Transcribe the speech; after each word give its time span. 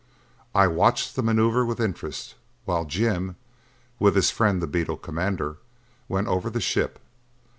I 0.55 0.65
watched 0.65 1.15
the 1.15 1.21
maneuver 1.21 1.63
with 1.63 1.79
interest 1.79 2.33
while 2.65 2.85
Jim, 2.85 3.35
with 3.99 4.15
his 4.15 4.31
friend 4.31 4.59
the 4.59 4.65
beetle 4.65 4.97
commander, 4.97 5.57
went 6.09 6.27
over 6.27 6.49
the 6.49 6.59
ship. 6.59 6.97